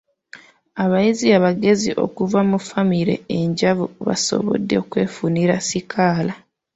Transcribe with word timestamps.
Abayizi 0.83 1.27
abagezi 1.37 1.89
okuva 2.05 2.39
mu 2.49 2.57
ffamire 2.63 3.15
enjavu 3.37 3.85
basobodde 4.07 4.73
okwefunira 4.83 5.55
sikaala. 5.67 6.33